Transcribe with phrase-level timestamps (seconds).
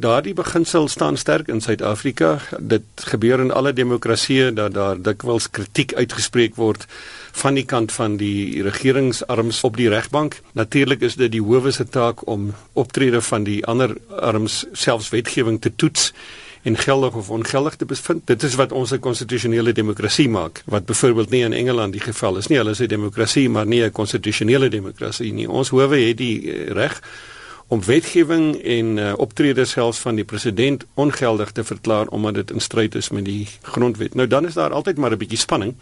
[0.00, 2.38] daardie beginsel staan sterk in Suid-Afrika.
[2.58, 6.86] Dit gebeur in alle demokratieë dat daar dikwels kritiek uitgespreek word
[7.42, 10.40] van die kant van die regeringsarms op die regbank.
[10.52, 15.60] Natuurlik is dit die howe se taak om optrede van die ander arms selfs wetgewing
[15.60, 16.12] te toets
[16.62, 18.26] en geldig of ongeldig te bevind.
[18.28, 22.36] Dit is wat ons 'n konstitusionele demokrasie maak, wat byvoorbeeld nie in Engeland die geval
[22.36, 22.58] is nie.
[22.58, 25.48] Hulle is 'n demokrasie, maar nie 'n konstitusionele demokrasie nie.
[25.50, 27.00] Ons howe het die eh, reg
[27.70, 32.60] om wetgewing en uh, optrede selfs van die president ongeldig te verklaar omdat dit in
[32.60, 34.14] stryd is met die grondwet.
[34.18, 35.74] Nou dan is daar altyd maar 'n bietjie spanning.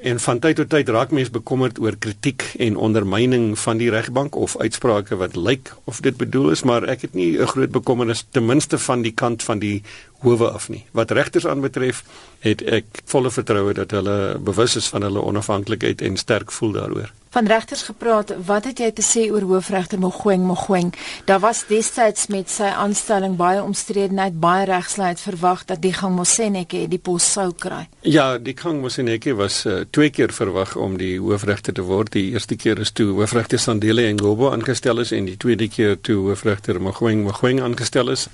[0.00, 4.36] En van tyd tot tyd raak mense bekommerd oor kritiek en ondermyning van die regbank
[4.36, 8.24] of uitsprake wat lyk of dit bedoel is, maar ek het nie 'n groot bekommernis
[8.30, 9.82] ten minste van die kant van die
[10.18, 10.84] howe af nie.
[10.90, 12.04] Wat regters aanbetref,
[12.38, 17.12] het ek volle vertroue dat hulle bewus is van hulle onafhanklikheid en sterk voel daaroor
[17.30, 18.32] van regters gepraat.
[18.46, 20.90] Wat het jy te sê oor hoofregter Mogoeng Mogoeng?
[21.24, 26.16] Daar was destyds met sy aanstelling baie omstredenheid, baie regslei het verwag dat die Gang
[26.16, 27.84] Moseneke die pos sou kry.
[28.02, 32.12] Ja, die Gang Moseneke was uh, twee keer verwag om die hoofregter te word.
[32.18, 36.18] Die eerste keer is toe hoofregter Sandile Ngobo aangestel is en die tweede keer toe
[36.26, 38.26] hoofregter Mogoeng Mogoeng aangestel is.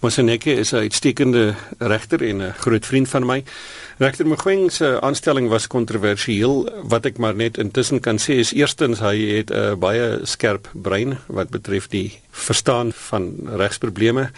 [0.00, 3.42] Moseneke is 'n uitstekende regter en 'n groot vriend van my.
[3.98, 6.68] Regter Mogoeng se aanstelling was kontroversieel.
[6.82, 11.18] Wat ek maar net intussen kan sê is eerstens hy het 'n baie skerp brein
[11.26, 14.30] wat betref die verstaan van regsprobleme.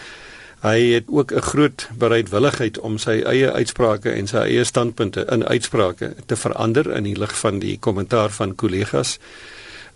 [0.62, 5.46] Hy het ook 'n groot bereidwilligheid om sy eie uitsprake en sy eie standpunte in
[5.46, 9.18] uitsprake te verander in die lig van die kommentaar van kollegas.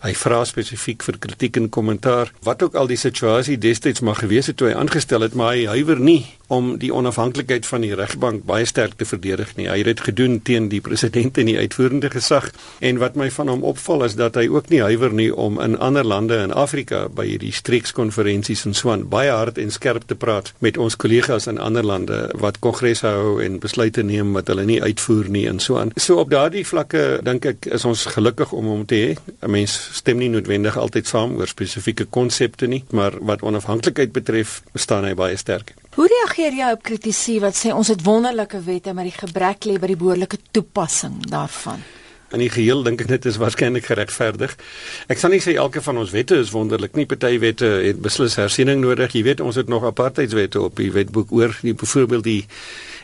[0.03, 2.33] Hy vra spesifiek vir kritiek en kommentaar.
[2.43, 5.67] Wat ook al die situasie destyds mag gewees het toe hy aangestel het, maar hy
[5.67, 9.69] huiwer nie om die onafhanklikheid van die regbank baie sterk te verdedig nie.
[9.71, 12.51] Hy het dit gedoen teen die president en die uitvoerende gesag.
[12.85, 15.79] En wat my van hom opval is dat hy ook nie huiwer nie om in
[15.79, 20.19] ander lande in Afrika by hierdie streekskonferensies en so aan baie hard en skerp te
[20.19, 24.67] praat met ons kollegas in ander lande wat kongresse hou en besluite neem wat hulle
[24.69, 25.95] nie uitvoer nie en so aan.
[25.97, 29.11] So op daardie vlakke dink ek is ons gelukkig om hom te hê.
[29.41, 34.63] 'n Mens stem nie noodwendig altyd saam oor spesifieke konsepte nie, maar wat onafhanklikheid betref,
[34.75, 35.75] staan hy baie sterk.
[35.93, 39.75] Hoe reageer jy op kritisie wat sê ons het wonderlike wette maar die gebrek lê
[39.77, 41.83] by die behoorlike toepassing daarvan?
[42.33, 44.55] In die geheel dink ek dit is waarskynlik geregverdig.
[45.13, 47.05] Ek sal nie sê elke van ons wette is wonderlik nie.
[47.05, 49.13] Party wette het beslis hersiening nodig.
[49.13, 52.41] Jy weet ons het nog apartheidswette op die wetboek oor, die byvoorbeeld die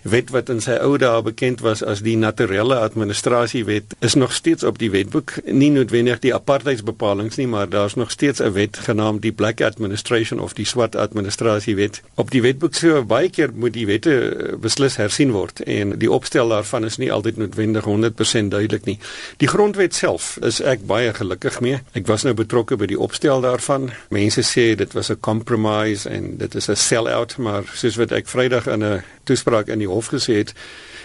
[0.08, 4.64] wet wat in sy ou dae bekend was as die naturele administrasiewet is nog steeds
[4.64, 5.34] op die wetboek.
[5.44, 10.40] Nie noodwendig die apartheidsbepalings nie maar daar's nog steeds 'n wet genaamd die black administration
[10.40, 12.02] of die swart administrasiewet.
[12.14, 16.10] Op die wetboek so baie keer moet die wette eh, beslis hersien word en die
[16.10, 18.98] opstel daarvan is nie altyd noodwendig 100% duidelik nie.
[19.36, 21.80] Die grondwet self is ek baie gelukkig mee.
[21.92, 23.90] Ek was nou betrokke by die opstel daarvan.
[24.10, 28.12] Mense sê dit was 'n compromise en dit is 'n sell out maar soos wat
[28.12, 30.54] ek Vrydag in 'n toespraak in die hof gesê het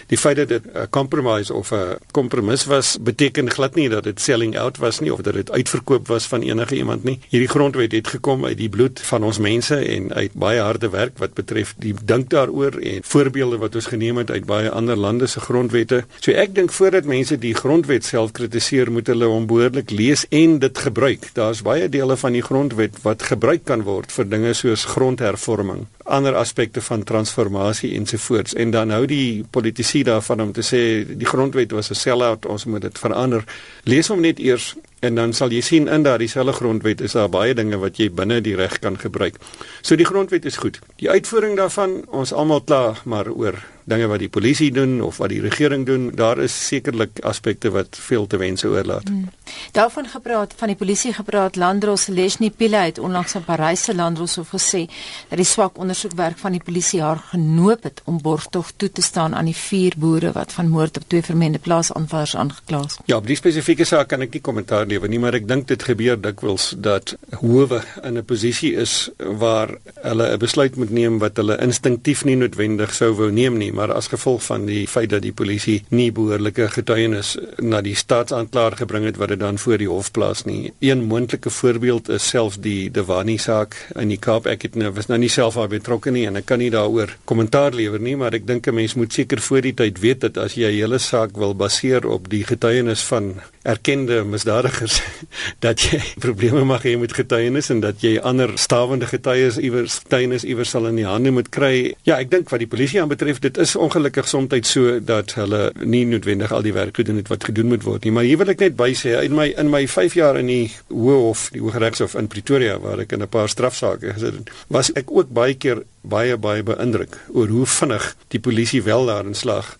[0.06, 4.20] die feit dat dit 'n compromise of 'n kompromis was beteken glad nie dat dit
[4.20, 7.18] selling out was nie of dat dit uitverkoop was van enige iemand nie.
[7.28, 11.18] Hierdie grondwet het gekom uit die bloed van ons mense en uit baie harde werk
[11.18, 15.26] wat betref die dink daaroor en voorbeelde wat ons geneem het uit baie ander lande
[15.26, 16.04] se grondwette.
[16.20, 20.58] So ek dink voordat mense die grondwet self kritiseer, moet hulle hom behoorlik lees en
[20.58, 21.30] dit gebruik.
[21.32, 26.34] Daar's baie dele van die grondwet wat gebruik kan word vir dinge soos grondhervorming, ander
[26.34, 31.72] aspekte van transformasie ensovoorts en dan hou die politici daarvan om te sê die grondwet
[31.72, 33.44] was 'n sell-out, ons moet dit verander.
[33.84, 37.30] Lees hom net eers en dan sal jy sien in daardie selfe grondwet is daar
[37.32, 39.38] baie dinge wat jy binne die reg kan gebruik.
[39.82, 40.80] So die grondwet is goed.
[41.02, 45.32] Die uitvoering daarvan, ons almal kla maar oor dinge wat die polisie doen of wat
[45.32, 49.08] die regering doen, daar is sekerlik aspekte wat veel te wense oorlaat.
[49.08, 49.28] Hmm.
[49.76, 54.36] Daarvan gepraat, van die polisie gepraat, Landros Lesni Pile het onlangs in Parys se Landros
[54.40, 54.84] hof gesê
[55.28, 59.34] dat die swak ondersoekwerk van die polisie haar genoop het om borgtog toe te staan
[59.34, 62.98] aan die vier boere wat van moord op twee vermende plaasaanvallers aangekla is.
[63.04, 65.82] Ja, op die spesifieke saak kan ek nie kommentaar lewer nie, maar ek dink dit
[65.82, 71.36] gebeur dikwels dat howe in 'n posisie is waar hulle 'n besluit moet neem wat
[71.36, 75.22] hulle instinktief nie noodwendig sou wou neem nie maar as gevolg van die feit dat
[75.22, 79.88] die polisie nie behoorlike getuienis na die staatsaanklaer gebring het wat dit dan voor die
[79.88, 80.72] hof plaas nie.
[80.84, 84.46] Een moontlike voorbeeld is selfs die Dewani saak in die Kaap.
[84.50, 87.16] Ek het nou was nou nie self daar betrokke nie en ek kan nie daaroor
[87.24, 90.38] kommentaar lewer nie, maar ek dink 'n mens moet seker voor die tyd weet dat
[90.38, 95.00] as jy 'n hele saak wil baseer op die getuienis van erkende misdadigers
[95.64, 100.44] dat jy probleme mag hê met getuienis en dat jy ander stawende getuies iewers getuienis
[100.44, 101.94] iewers sal in die hande moet kry.
[102.04, 106.04] Ja, ek dink wat die polisie aanbetref, dit is ongelukkig soms so dat hulle nie
[106.06, 108.12] noodwendig al die werk gedoen het wat gedoen moet word nie.
[108.12, 110.68] Maar hier wil ek net by sê in my in my 5 jaar in die
[110.92, 115.10] Hooghof, die Hooggeregshof in Pretoria waar ek in 'n paar strafsaake gesit het, was ek
[115.10, 119.76] ook baie keer baie baie beïndruk oor hoe vinnig die polisie wel daarin slag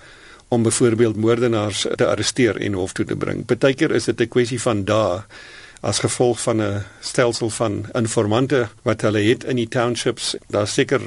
[0.54, 3.44] om byvoorbeeld moordenaars te arresteer en hof toe te bring.
[3.44, 5.22] Partykeer is dit 'n kwessie van dae
[5.84, 10.34] as gevolg van 'n stelsel van informante wat hulle het in die townships.
[10.48, 11.00] Daar's seker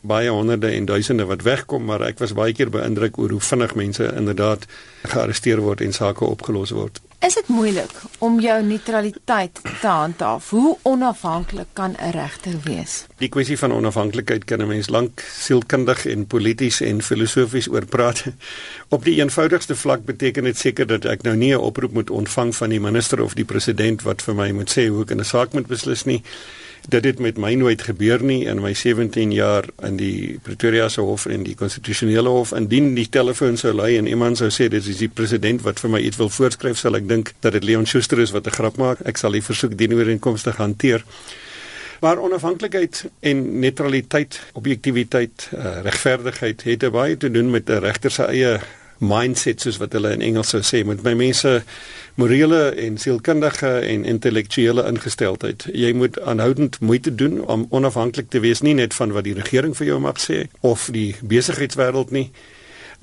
[0.00, 3.74] baie honderde en duisende wat wegkom, maar ek was baie keer beïndruk oor hoe vinnig
[3.74, 4.66] mense inderdaad
[5.02, 7.00] gearresteer word en sake opgelos word.
[7.24, 10.50] Is dit moeilik om jou neutraliteit te handhaaf?
[10.50, 13.06] Hoe onafhanklik kan 'n regter wees?
[13.16, 18.24] Die kwessie van onafhanklikheid kan 'n mens lank sielkundig en polities en filosofies oor praat.
[18.96, 22.56] Op die eenvoudigste vlak beteken dit seker dat ek nou nie 'n oproep moet ontvang
[22.56, 25.52] van die minister of die president wat vir my moet sê hoe ek 'n saak
[25.52, 26.22] moet beslis nie
[26.88, 31.00] dit het met my nooit gebeur nie in my 17 jaar in die Pretoria se
[31.00, 32.52] hof en die konstitusionele hof.
[32.52, 35.94] Indien die telefoon sou lui en iemand sou sê dit is die president wat vir
[35.96, 38.76] my iets wil voorskryf sal ek dink dat dit Leon Schuster is wat 'n grap
[38.76, 39.00] maak.
[39.04, 41.04] Ek sal die versoek dienooreenkomstig hanteer.
[42.00, 48.24] Maar onafhanklikheid en neutraliteit objektiwiteit uh, regverdigheid het baie te doen met 'n regter se
[48.24, 48.60] eie
[49.08, 51.52] mindset soos wat hulle in Engels sou sê met my mense
[52.20, 55.66] morele en sielkundige en intellektuele ingesteldheid.
[55.74, 59.76] Jy moet aanhoudend moeite doen om onafhanklik te wees nie net van wat die regering
[59.76, 62.28] vir jou mag sê of die besigheidswêreld nie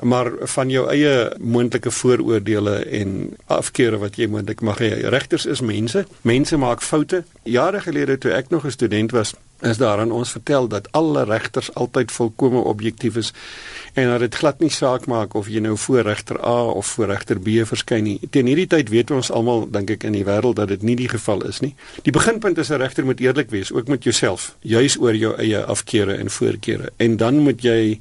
[0.01, 4.93] maar van jou eie moontlike vooroordeele en afkeure wat jy moontlik mag hê.
[5.13, 6.05] Regters is mense.
[6.21, 7.23] Mense maak foute.
[7.43, 11.23] Jare gelede toe ek nog 'n student was, is daar aan ons vertel dat alle
[11.23, 13.33] regters altyd volkome objektief is
[13.93, 17.11] en dat dit glad nie saak maak of jy nou voor regter A of voor
[17.11, 18.19] regter B verskyn nie.
[18.29, 21.09] Teen hierdie tyd weet ons almal dink ek in die wêreld dat dit nie die
[21.11, 21.75] geval is nie.
[22.03, 25.63] Die beginpunt is 'n regter moet eerlik wees, ook met jouself, juis oor jou eie
[25.63, 26.91] afkeure en voorkeure.
[26.97, 27.99] En dan moet jy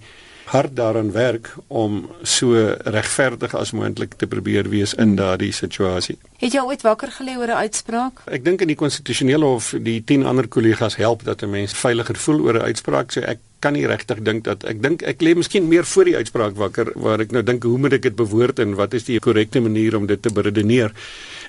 [0.51, 2.55] hard daaraan werk om so
[2.85, 6.17] regverdig as moontlik te probeer wees in daardie situasie.
[6.43, 8.23] Het jy ooit wakker gelê oor 'n uitspraak?
[8.27, 12.17] Ek dink in die konstitusionele hof die 10 ander kollegas help dat 'n mens veiliger
[12.17, 15.35] voel oor 'n uitspraak, so ek kan nie regtig dink dat ek dink ek lê
[15.37, 18.59] miskien meer voor die uitspraak wakker waar ek nou dink hoe moet ek dit bewoord
[18.59, 20.93] en wat is die korrekte manier om dit te beredeneer.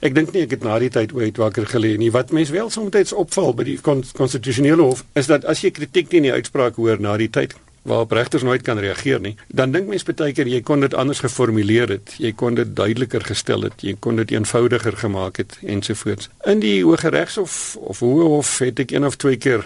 [0.01, 2.11] Ek dink nie ek het na die tyd ooit wakker gelê nie.
[2.11, 3.79] Wat mense wel soms opval by die
[4.13, 8.11] konstitusionele hof is dat as jy kritiek teen die uitspraak hoor na die tyd waarop
[8.11, 9.35] regters nooit kan reageer nie.
[9.47, 12.15] Dan dink mens baie keer jy kon dit anders geformuleer het.
[12.21, 13.81] Jy kon dit duideliker gestel het.
[13.81, 16.29] Jy kon dit eenvoudiger gemaak het ensovoorts.
[16.45, 19.65] In die Hoë Regshof of Hoë Hof het ek een of twee keer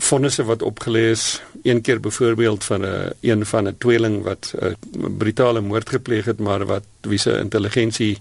[0.00, 1.42] vonnisse wat opgelê is.
[1.62, 6.24] Een keer byvoorbeeld van 'n een, een van 'n tweeling wat 'n brutale moord gepleeg
[6.24, 8.18] het, maar wat wie se intelligensie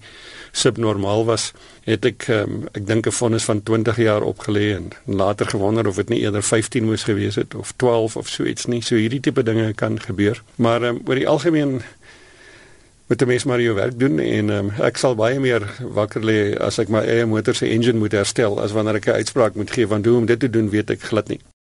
[0.52, 1.52] subnormaal was,
[1.84, 5.96] het ek um, ek dink 'n vonnis van 20 jaar opgelê en later gewonder of
[5.96, 8.82] dit nie eerder 15 moes gewees het of 12 of so iets nie.
[8.82, 10.42] So hierdie tipe dinge kan gebeur.
[10.56, 11.82] Maar um, oor die algemeen
[13.10, 16.54] met die mens maar jou werk doen en um, ek sal baie meer wakker lê
[16.62, 19.72] as ek my eie motor se engine moet herstel as wanneer ek 'n uitspraak moet
[19.72, 21.40] gee want hoe om dit te doen weet ek glad nie.